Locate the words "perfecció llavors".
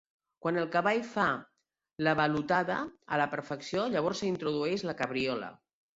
3.35-4.23